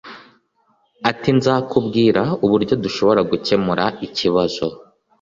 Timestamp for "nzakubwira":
1.37-2.21